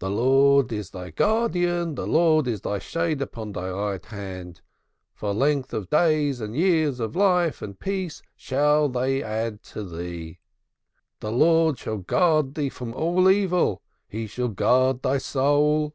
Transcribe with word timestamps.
The 0.00 0.10
Lord 0.10 0.72
is 0.72 0.90
thy 0.90 1.10
guardian; 1.12 1.94
the 1.94 2.08
Lord 2.08 2.48
is 2.48 2.62
thy 2.62 2.80
shade 2.80 3.22
upon 3.22 3.52
thy 3.52 3.70
right 3.70 4.04
hand. 4.04 4.60
For 5.14 5.32
length 5.32 5.72
of 5.72 5.88
days 5.88 6.40
and 6.40 6.56
years 6.56 6.98
of 6.98 7.14
life 7.14 7.62
and 7.62 7.78
peace 7.78 8.22
shall 8.34 8.88
they 8.88 9.22
add 9.22 9.62
to 9.70 9.84
thee. 9.84 10.40
The 11.20 11.30
Lord 11.30 11.78
shall 11.78 11.98
guard 11.98 12.56
thee 12.56 12.70
from 12.70 12.92
all 12.92 13.30
evil. 13.30 13.82
He 14.08 14.26
shall 14.26 14.48
guard 14.48 15.02
thy 15.02 15.18
soul." 15.18 15.94